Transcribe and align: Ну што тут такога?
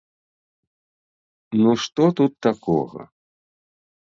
Ну 1.61 1.71
што 1.83 2.03
тут 2.21 2.33
такога? 2.47 3.01